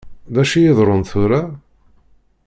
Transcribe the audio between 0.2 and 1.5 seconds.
Dacu i iḍeṛṛun tura?